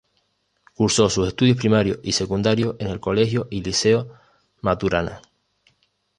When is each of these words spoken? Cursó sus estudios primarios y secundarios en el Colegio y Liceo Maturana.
Cursó 0.73 1.11
sus 1.11 1.27
estudios 1.27 1.57
primarios 1.57 1.99
y 2.01 2.13
secundarios 2.13 2.75
en 2.79 2.87
el 2.87 2.99
Colegio 2.99 3.47
y 3.51 3.61
Liceo 3.61 4.11
Maturana. 4.61 5.21